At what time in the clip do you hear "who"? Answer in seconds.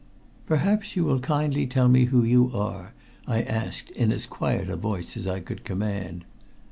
2.05-2.23